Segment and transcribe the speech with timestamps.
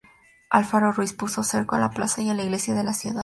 [0.49, 3.19] Alfaro Ruiz puso cerco a la plaza y a la iglesia de la ciudad.